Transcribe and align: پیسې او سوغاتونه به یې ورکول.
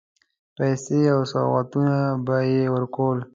پیسې 0.55 0.99
او 1.13 1.21
سوغاتونه 1.31 1.95
به 2.25 2.37
یې 2.51 2.63
ورکول. 2.73 3.19